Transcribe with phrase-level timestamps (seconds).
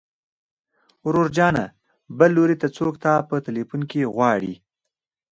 [1.05, 1.65] ورور جانه
[2.17, 4.53] بل لوري ته څوک تا په ټليفون کې غواړي.